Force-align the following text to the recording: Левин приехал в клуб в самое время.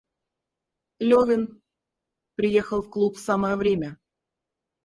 Левин 0.99 1.61
приехал 2.33 2.81
в 2.81 2.89
клуб 2.89 3.17
в 3.17 3.21
самое 3.21 3.55
время. 3.55 3.99